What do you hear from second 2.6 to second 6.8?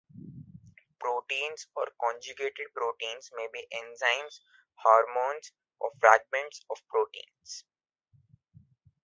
proteins may be enzymes, hormones or fragments